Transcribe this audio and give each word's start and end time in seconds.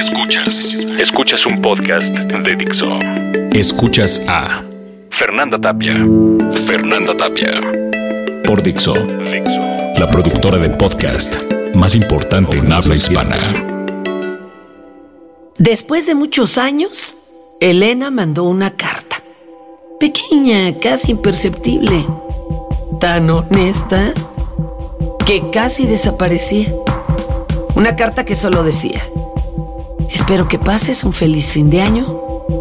Escuchas. 0.00 0.74
Escuchas 0.98 1.44
un 1.44 1.60
podcast 1.60 2.06
de 2.08 2.56
Dixo. 2.56 2.86
Escuchas 3.52 4.22
a 4.28 4.62
Fernanda 5.10 5.60
Tapia. 5.60 5.92
Fernanda 6.64 7.14
Tapia. 7.14 7.60
Por 8.44 8.62
Dixo. 8.62 8.94
La 9.98 10.08
productora 10.10 10.56
de 10.56 10.70
podcast 10.70 11.36
más 11.74 11.94
importante 11.94 12.56
en 12.56 12.72
habla 12.72 12.96
hispana. 12.96 13.36
Después 15.58 16.06
de 16.06 16.14
muchos 16.14 16.56
años, 16.56 17.14
Elena 17.60 18.10
mandó 18.10 18.44
una 18.44 18.70
carta. 18.70 19.22
Pequeña, 20.00 20.78
casi 20.80 21.10
imperceptible. 21.10 22.06
Tan 23.00 23.28
honesta 23.28 24.14
que 25.26 25.50
casi 25.50 25.86
desaparecía. 25.86 26.72
Una 27.74 27.96
carta 27.96 28.24
que 28.24 28.34
solo 28.34 28.64
decía, 28.64 29.02
espero 30.10 30.48
que 30.48 30.58
pases 30.58 31.04
un 31.04 31.12
feliz 31.12 31.52
fin 31.52 31.70
de 31.70 31.82
año, 31.82 32.06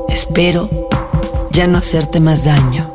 espero 0.10 0.70
ya 1.52 1.68
no 1.68 1.78
hacerte 1.78 2.20
más 2.20 2.46
daño. 2.46 2.90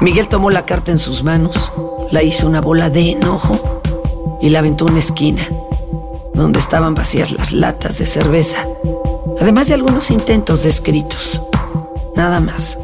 Miguel 0.00 0.28
tomó 0.28 0.50
la 0.50 0.66
carta 0.66 0.92
en 0.92 0.98
sus 0.98 1.24
manos, 1.24 1.72
la 2.10 2.22
hizo 2.22 2.46
una 2.46 2.60
bola 2.60 2.90
de 2.90 3.12
enojo 3.12 3.58
y 4.40 4.50
la 4.50 4.58
aventó 4.58 4.86
a 4.86 4.90
una 4.90 4.98
esquina, 4.98 5.48
donde 6.34 6.58
estaban 6.58 6.94
vacías 6.94 7.32
las 7.32 7.52
latas 7.52 7.98
de 7.98 8.06
cerveza, 8.06 8.66
además 9.40 9.68
de 9.68 9.74
algunos 9.74 10.10
intentos 10.10 10.62
de 10.62 10.68
escritos. 10.68 11.40
Nada 12.14 12.40
más. 12.40 12.78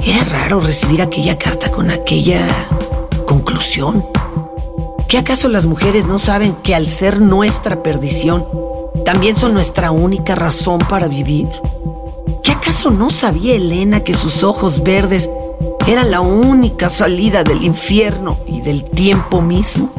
Era 0.00 0.24
raro 0.24 0.60
recibir 0.60 1.02
aquella 1.02 1.36
carta 1.36 1.70
con 1.70 1.90
aquella 1.90 2.40
conclusión. 3.26 4.04
¿Qué 5.08 5.18
acaso 5.18 5.48
las 5.48 5.66
mujeres 5.66 6.06
no 6.06 6.18
saben 6.18 6.54
que 6.62 6.74
al 6.74 6.88
ser 6.88 7.20
nuestra 7.20 7.82
perdición, 7.82 8.46
también 9.04 9.34
son 9.34 9.54
nuestra 9.54 9.90
única 9.90 10.34
razón 10.34 10.78
para 10.88 11.08
vivir? 11.08 11.48
¿Qué 12.42 12.52
acaso 12.52 12.90
no 12.90 13.10
sabía 13.10 13.54
Elena 13.54 14.00
que 14.00 14.14
sus 14.14 14.42
ojos 14.44 14.82
verdes 14.82 15.30
eran 15.86 16.10
la 16.10 16.20
única 16.20 16.88
salida 16.88 17.42
del 17.42 17.64
infierno 17.64 18.38
y 18.46 18.60
del 18.60 18.84
tiempo 18.84 19.40
mismo? 19.42 19.90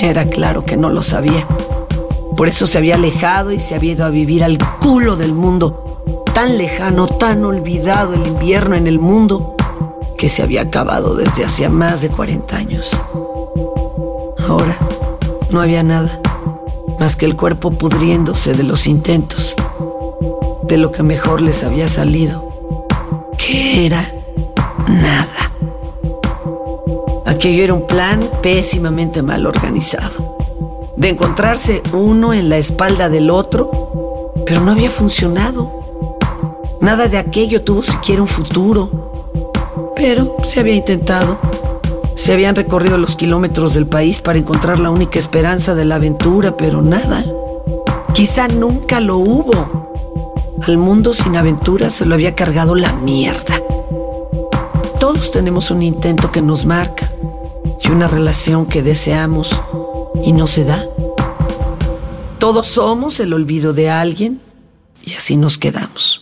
Era 0.00 0.26
claro 0.26 0.64
que 0.64 0.76
no 0.76 0.90
lo 0.90 1.02
sabía. 1.02 1.46
Por 2.36 2.48
eso 2.48 2.66
se 2.66 2.78
había 2.78 2.94
alejado 2.94 3.52
y 3.52 3.60
se 3.60 3.74
había 3.74 3.92
ido 3.92 4.04
a 4.04 4.10
vivir 4.10 4.42
al 4.42 4.58
culo 4.80 5.16
del 5.16 5.32
mundo, 5.32 6.02
tan 6.34 6.56
lejano, 6.56 7.06
tan 7.06 7.44
olvidado 7.44 8.14
el 8.14 8.26
invierno 8.26 8.74
en 8.74 8.86
el 8.86 8.98
mundo, 8.98 9.54
que 10.16 10.28
se 10.28 10.42
había 10.42 10.62
acabado 10.62 11.14
desde 11.14 11.44
hacía 11.44 11.68
más 11.68 12.00
de 12.00 12.08
40 12.08 12.56
años. 12.56 12.96
Ahora 14.48 14.76
no 15.50 15.60
había 15.60 15.82
nada 15.82 16.20
más 17.02 17.16
que 17.16 17.26
el 17.26 17.34
cuerpo 17.34 17.72
pudriéndose 17.72 18.54
de 18.54 18.62
los 18.62 18.86
intentos, 18.86 19.56
de 20.68 20.76
lo 20.76 20.92
que 20.92 21.02
mejor 21.02 21.42
les 21.42 21.64
había 21.64 21.88
salido, 21.88 22.86
que 23.36 23.86
era 23.86 24.08
nada. 24.86 25.50
Aquello 27.26 27.64
era 27.64 27.74
un 27.74 27.88
plan 27.88 28.20
pésimamente 28.40 29.20
mal 29.20 29.46
organizado, 29.46 30.36
de 30.94 31.08
encontrarse 31.08 31.82
uno 31.92 32.34
en 32.34 32.48
la 32.48 32.58
espalda 32.58 33.08
del 33.08 33.30
otro, 33.30 34.32
pero 34.46 34.60
no 34.60 34.70
había 34.70 34.88
funcionado. 34.88 35.72
Nada 36.80 37.08
de 37.08 37.18
aquello 37.18 37.64
tuvo 37.64 37.82
siquiera 37.82 38.22
un 38.22 38.28
futuro, 38.28 39.92
pero 39.96 40.36
se 40.44 40.60
había 40.60 40.74
intentado. 40.74 41.36
Se 42.16 42.32
habían 42.32 42.54
recorrido 42.54 42.98
los 42.98 43.16
kilómetros 43.16 43.74
del 43.74 43.86
país 43.86 44.20
para 44.20 44.38
encontrar 44.38 44.78
la 44.78 44.90
única 44.90 45.18
esperanza 45.18 45.74
de 45.74 45.84
la 45.84 45.96
aventura, 45.96 46.56
pero 46.56 46.82
nada. 46.82 47.24
Quizá 48.14 48.48
nunca 48.48 49.00
lo 49.00 49.18
hubo. 49.18 49.92
Al 50.62 50.78
mundo 50.78 51.14
sin 51.14 51.36
aventura 51.36 51.90
se 51.90 52.06
lo 52.06 52.14
había 52.14 52.34
cargado 52.34 52.74
la 52.74 52.92
mierda. 52.92 53.60
Todos 55.00 55.32
tenemos 55.32 55.70
un 55.70 55.82
intento 55.82 56.30
que 56.30 56.42
nos 56.42 56.64
marca 56.64 57.10
y 57.82 57.90
una 57.90 58.06
relación 58.06 58.66
que 58.66 58.82
deseamos 58.82 59.50
y 60.22 60.32
no 60.32 60.46
se 60.46 60.64
da. 60.64 60.84
Todos 62.38 62.68
somos 62.68 63.18
el 63.18 63.32
olvido 63.32 63.72
de 63.72 63.90
alguien 63.90 64.40
y 65.04 65.14
así 65.14 65.36
nos 65.36 65.58
quedamos. 65.58 66.20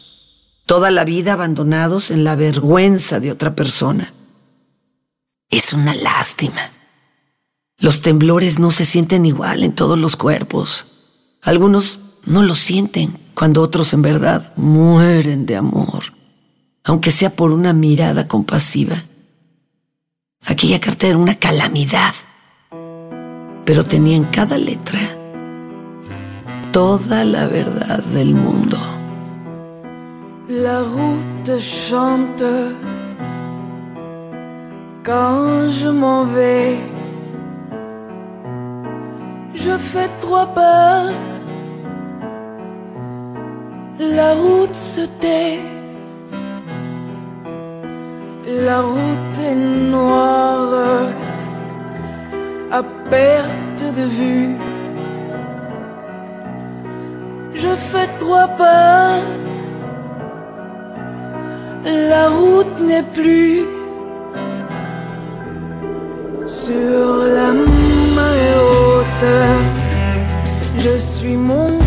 Toda 0.65 0.91
la 0.91 1.05
vida 1.05 1.33
abandonados 1.33 2.11
en 2.11 2.25
la 2.25 2.37
vergüenza 2.37 3.21
de 3.21 3.33
otra 3.33 3.55
persona. 3.55 4.13
Es 5.51 5.73
una 5.73 5.95
lástima. 5.95 6.71
Los 7.77 8.03
temblores 8.03 8.61
no 8.61 8.71
se 8.71 8.85
sienten 8.85 9.27
igual 9.27 9.65
en 9.65 9.75
todos 9.75 9.99
los 9.99 10.15
cuerpos. 10.15 10.87
Algunos 11.43 11.99
no 12.25 12.43
lo 12.43 12.55
sienten 12.55 13.19
cuando 13.35 13.61
otros 13.61 13.93
en 13.93 14.03
verdad 14.03 14.53
mueren 14.57 15.47
de 15.47 15.57
amor, 15.57 16.05
aunque 16.85 17.11
sea 17.11 17.31
por 17.31 17.51
una 17.51 17.73
mirada 17.73 18.29
compasiva. 18.29 19.03
Aquella 20.47 20.81
carta 20.81 21.09
era 21.09 21.19
una 21.19 21.35
calamidad, 21.35 22.15
pero 23.65 23.85
tenía 23.85 24.17
en 24.17 24.25
cada 24.25 24.57
letra 24.57 25.01
toda 26.73 27.25
la 27.25 27.47
verdad 27.49 28.05
del 28.05 28.35
mundo. 28.35 28.79
La 30.49 30.83
route 30.83 31.59
chante 31.59 32.90
quand 35.11 35.69
je 35.81 35.89
m'en 35.89 36.23
vais. 36.37 36.77
Je 39.63 39.75
fais 39.91 40.11
trois 40.25 40.49
pas, 40.61 40.95
la 44.19 44.31
route 44.43 44.79
se 44.93 45.05
tait, 45.23 45.59
la 48.69 48.79
route 48.93 49.37
est 49.51 49.61
noire 49.95 50.75
à 52.79 52.83
perte 53.15 53.85
de 53.99 54.07
vue. 54.19 54.49
Je 57.63 57.73
fais 57.91 58.09
trois 58.23 58.49
pas, 58.63 59.11
la 62.13 62.25
route 62.39 62.77
n'est 62.89 63.09
plus 63.19 63.80
sur 66.71 67.25
la 67.37 67.53
main 68.17 68.41
haute, 68.61 69.31
Je 70.79 70.99
suis 70.99 71.37
mon 71.37 71.80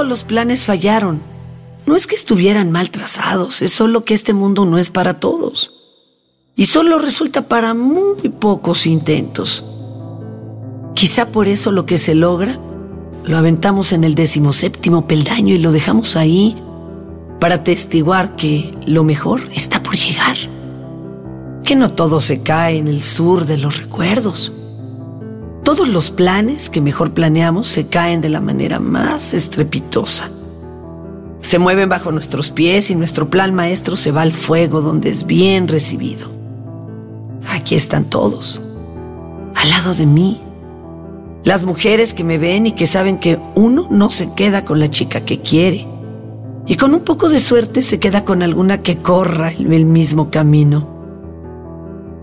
Todos 0.00 0.08
los 0.08 0.24
planes 0.24 0.64
fallaron. 0.64 1.20
No 1.84 1.94
es 1.94 2.06
que 2.06 2.14
estuvieran 2.14 2.70
mal 2.70 2.90
trazados, 2.90 3.60
es 3.60 3.70
solo 3.70 4.02
que 4.02 4.14
este 4.14 4.32
mundo 4.32 4.64
no 4.64 4.78
es 4.78 4.88
para 4.88 5.20
todos. 5.20 5.72
Y 6.56 6.64
solo 6.64 6.98
resulta 6.98 7.48
para 7.48 7.74
muy 7.74 8.30
pocos 8.30 8.86
intentos. 8.86 9.62
Quizá 10.94 11.26
por 11.26 11.48
eso 11.48 11.70
lo 11.70 11.84
que 11.84 11.98
se 11.98 12.14
logra 12.14 12.58
lo 13.26 13.36
aventamos 13.36 13.92
en 13.92 14.04
el 14.04 14.14
decimoséptimo 14.14 15.06
peldaño 15.06 15.54
y 15.54 15.58
lo 15.58 15.70
dejamos 15.70 16.16
ahí 16.16 16.56
para 17.38 17.62
testiguar 17.62 18.36
que 18.36 18.74
lo 18.86 19.04
mejor 19.04 19.50
está 19.54 19.82
por 19.82 19.96
llegar. 19.96 20.38
Que 21.62 21.76
no 21.76 21.92
todo 21.92 22.22
se 22.22 22.42
cae 22.42 22.78
en 22.78 22.88
el 22.88 23.02
sur 23.02 23.44
de 23.44 23.58
los 23.58 23.76
recuerdos. 23.76 24.50
Todos 25.70 25.88
los 25.88 26.10
planes 26.10 26.68
que 26.68 26.80
mejor 26.80 27.12
planeamos 27.12 27.68
se 27.68 27.86
caen 27.86 28.20
de 28.20 28.28
la 28.28 28.40
manera 28.40 28.80
más 28.80 29.34
estrepitosa. 29.34 30.28
Se 31.42 31.60
mueven 31.60 31.88
bajo 31.88 32.10
nuestros 32.10 32.50
pies 32.50 32.90
y 32.90 32.96
nuestro 32.96 33.30
plan 33.30 33.54
maestro 33.54 33.96
se 33.96 34.10
va 34.10 34.22
al 34.22 34.32
fuego 34.32 34.80
donde 34.80 35.10
es 35.10 35.26
bien 35.26 35.68
recibido. 35.68 36.28
Aquí 37.50 37.76
están 37.76 38.06
todos, 38.06 38.60
al 39.54 39.70
lado 39.70 39.94
de 39.94 40.06
mí. 40.06 40.40
Las 41.44 41.62
mujeres 41.62 42.14
que 42.14 42.24
me 42.24 42.36
ven 42.36 42.66
y 42.66 42.72
que 42.72 42.86
saben 42.86 43.18
que 43.18 43.38
uno 43.54 43.86
no 43.92 44.10
se 44.10 44.34
queda 44.34 44.64
con 44.64 44.80
la 44.80 44.90
chica 44.90 45.20
que 45.20 45.38
quiere. 45.38 45.86
Y 46.66 46.74
con 46.74 46.94
un 46.94 47.02
poco 47.02 47.28
de 47.28 47.38
suerte 47.38 47.82
se 47.82 48.00
queda 48.00 48.24
con 48.24 48.42
alguna 48.42 48.82
que 48.82 48.98
corra 48.98 49.52
el 49.52 49.86
mismo 49.86 50.32
camino. 50.32 50.88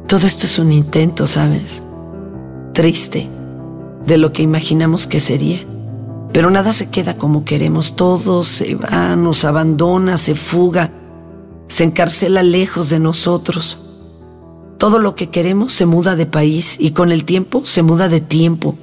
Todo 0.05 0.27
esto 0.27 0.47
es 0.47 0.59
un 0.59 0.73
intento, 0.73 1.25
¿sabes? 1.25 1.81
Triste 2.73 3.36
de 4.07 4.17
lo 4.17 4.31
que 4.31 4.41
imaginamos 4.41 5.05
que 5.05 5.19
sería. 5.19 5.59
Pero 6.31 6.49
nada 6.49 6.73
se 6.73 6.89
queda 6.89 7.17
como 7.17 7.45
queremos, 7.45 7.95
todo 7.95 8.43
se 8.43 8.75
va, 8.75 9.15
nos 9.15 9.45
abandona, 9.45 10.17
se 10.17 10.33
fuga, 10.33 10.91
se 11.67 11.83
encarcela 11.83 12.41
lejos 12.41 12.89
de 12.89 12.99
nosotros. 12.99 13.77
Todo 14.77 14.99
lo 14.99 15.15
que 15.15 15.29
queremos 15.29 15.73
se 15.73 15.85
muda 15.85 16.15
de 16.15 16.25
país 16.25 16.77
y 16.79 16.91
con 16.91 17.11
el 17.11 17.25
tiempo 17.25 17.65
se 17.65 17.83
muda 17.83 18.07
de 18.07 18.21
tiempo. 18.21 18.75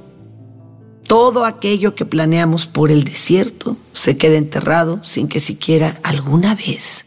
Todo 1.07 1.45
aquello 1.45 1.95
que 1.95 2.05
planeamos 2.05 2.67
por 2.67 2.91
el 2.91 3.03
desierto 3.03 3.77
se 3.93 4.17
queda 4.17 4.37
enterrado 4.37 5.03
sin 5.03 5.27
que 5.27 5.39
siquiera 5.39 5.99
alguna 6.03 6.55
vez 6.55 7.05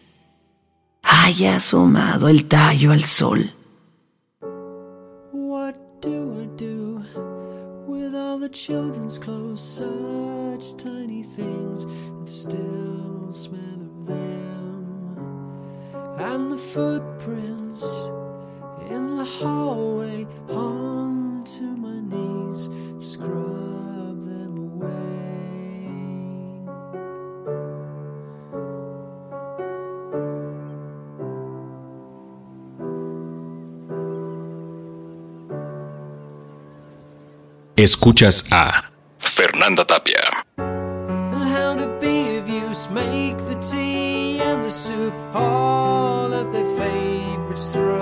haya 1.03 1.57
asomado 1.57 2.29
el 2.29 2.47
tallo 2.47 2.93
al 2.93 3.05
sol. 3.05 3.51
The 8.49 8.49
children's 8.55 9.19
clothes, 9.19 9.61
such 9.61 10.77
tiny 10.83 11.23
things 11.23 11.85
that 11.87 12.29
still 12.29 13.33
smell 13.33 13.61
of 13.61 14.07
them. 14.07 15.17
And 16.19 16.53
the 16.53 16.59
footprints 16.59 17.85
in 18.91 19.17
the 19.17 19.25
hallway 19.25 20.27
Escuchas 37.79 38.45
a 38.51 38.91
Fernanda 39.19 39.85
Tapia. 39.85 40.45
Make 42.91 43.37
the 43.37 43.55
tea 43.71 44.41
and 44.41 44.65
the 44.65 44.71
soup, 44.71 45.13
all 45.35 46.33
of 46.33 46.53
their 46.53 46.65
favorites, 46.77 47.67
throw 47.67 47.98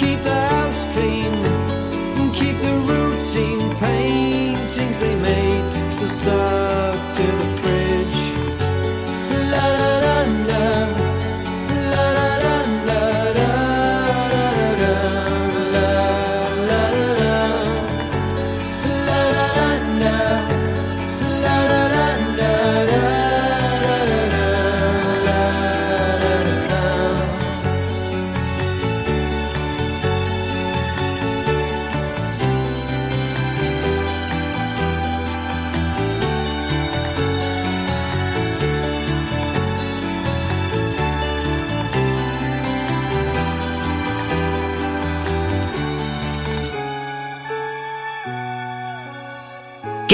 keep 0.00 0.18
that 0.24 0.39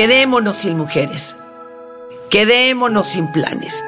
Quedémonos 0.06 0.58
sin 0.58 0.76
mujeres. 0.76 1.34
Quedémonos 2.30 3.08
sin 3.08 3.26
planes. 3.32 3.82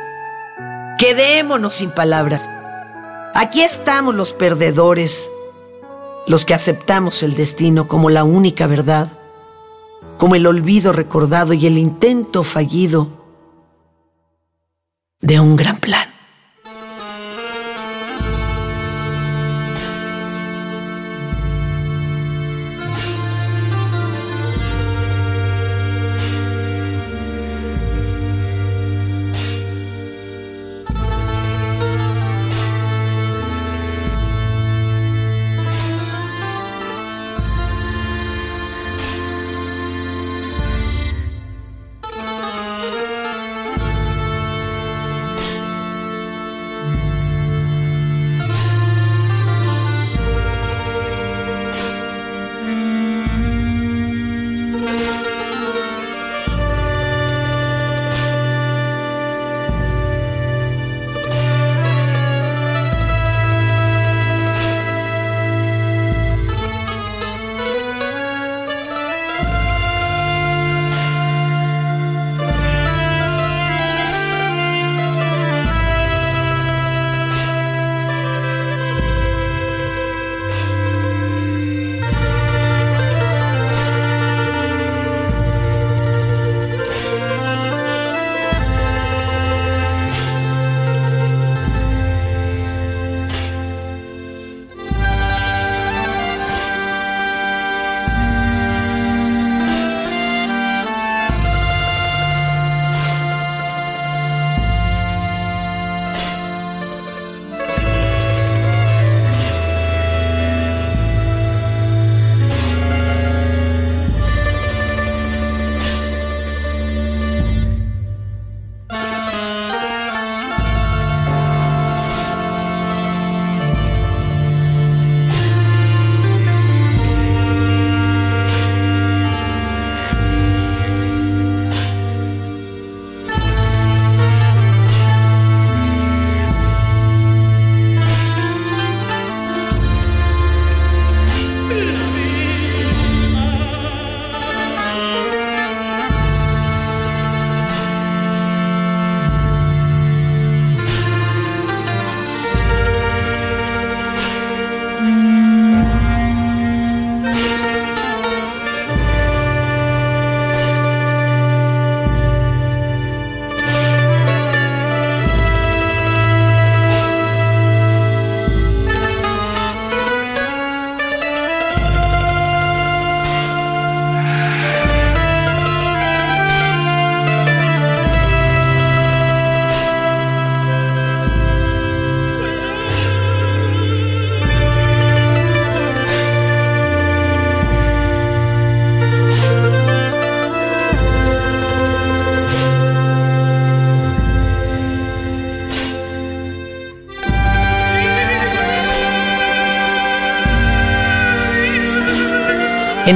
Quedémonos 0.99 1.75
sin 1.75 1.93
palabras. 1.93 2.51
Aquí 3.37 3.63
estamos 3.63 4.17
los 4.17 4.33
perdedores, 4.33 5.31
los 6.27 6.45
que 6.45 6.55
aceptamos 6.55 7.23
el 7.23 7.37
destino 7.37 7.87
como 7.87 8.11
la 8.11 8.25
única 8.25 8.67
verdad, 8.67 9.13
como 10.17 10.35
el 10.35 10.49
olvido 10.49 10.93
recordado 10.93 11.53
y 11.53 11.69
el 11.69 11.79
intento 11.79 12.43
fallido 12.43 13.07
de 15.21 15.39
un 15.39 15.55
gran 15.55 15.77
plan. 15.77 16.09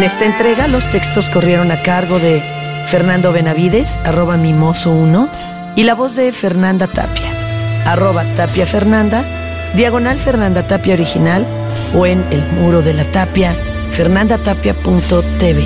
En 0.03 0.07
esta 0.07 0.25
entrega 0.27 0.67
los 0.67 0.91
textos 0.91 1.31
corrieron 1.31 1.71
a 1.71 1.81
cargo 1.81 2.19
de 2.19 2.43
Fernando 2.87 3.33
Benavides, 3.33 3.99
arroba 3.99 4.37
mimoso1, 4.37 5.31
y 5.77 5.85
la 5.85 5.95
voz 5.95 6.17
de 6.17 6.33
Fernanda 6.33 6.89
Tapia, 6.89 7.85
arroba 7.87 8.25
Tapia 8.35 8.67
Fernanda, 8.67 9.71
diagonal 9.77 10.19
Fernanda 10.19 10.67
Tapia 10.67 10.95
original, 10.95 11.47
o 11.95 12.05
en 12.05 12.25
el 12.33 12.45
muro 12.47 12.83
de 12.83 12.95
la 12.95 13.13
tapia, 13.13 13.55
fernandatapia.tv. 13.93 15.63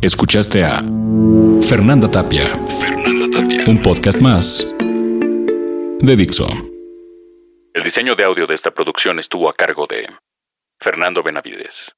Escuchaste 0.00 0.64
a 0.64 0.82
Fernanda 1.60 2.10
Tapia. 2.10 2.56
Fernanda 2.80 3.26
Tapia. 3.38 3.64
Un 3.66 3.82
podcast 3.82 4.18
más 4.18 4.66
de 6.00 6.16
Dixo. 6.16 6.48
El 7.74 7.84
diseño 7.84 8.14
de 8.16 8.24
audio 8.24 8.46
de 8.46 8.54
esta 8.54 8.70
producción 8.70 9.18
estuvo 9.18 9.46
a 9.50 9.52
cargo 9.52 9.86
de 9.86 10.08
Fernando 10.80 11.22
Benavides. 11.22 11.92